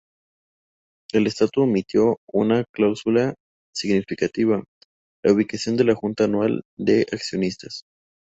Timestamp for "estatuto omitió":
1.27-2.17